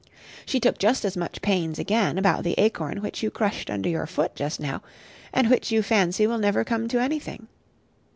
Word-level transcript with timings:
She 0.47 0.59
took 0.59 0.79
just 0.79 1.05
as 1.05 1.15
much 1.15 1.43
pains, 1.43 1.77
again, 1.77 2.17
about 2.17 2.43
the 2.43 2.55
acorn 2.57 3.03
which 3.03 3.21
you 3.21 3.29
crushed 3.29 3.69
under 3.69 3.87
your 3.87 4.07
foot 4.07 4.35
just 4.35 4.59
now, 4.59 4.81
and 5.31 5.47
which 5.47 5.71
you 5.71 5.83
fancy 5.83 6.25
will 6.25 6.39
never 6.39 6.63
come 6.63 6.87
to 6.87 6.99
anything. 6.99 7.47